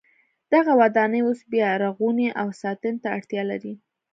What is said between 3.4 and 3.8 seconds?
لري.